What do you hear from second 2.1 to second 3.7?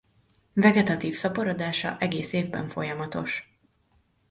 évben folyamatos.